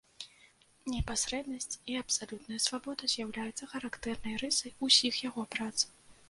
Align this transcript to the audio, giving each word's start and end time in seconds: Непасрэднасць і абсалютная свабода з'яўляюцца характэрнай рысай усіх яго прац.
Непасрэднасць 0.93 1.77
і 1.93 1.97
абсалютная 2.03 2.57
свабода 2.65 3.11
з'яўляюцца 3.13 3.69
характэрнай 3.75 4.35
рысай 4.45 4.75
усіх 4.89 5.21
яго 5.29 5.47
прац. 5.59 5.73